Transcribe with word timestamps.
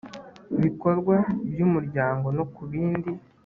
bikorwa 0.61 1.15
by 1.51 1.59
umuryango 1.67 2.27
no 2.37 2.45
ku 2.53 2.61
bindi 2.71 3.11